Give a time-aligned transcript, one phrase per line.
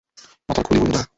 [0.47, 1.03] মাথার খুলি উড়িয়ে দাও!